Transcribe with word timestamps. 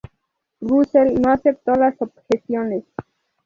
Russell 0.61 1.13
no 1.21 1.31
aceptó 1.31 1.73
las 1.75 2.01
objeciones. 2.01 2.85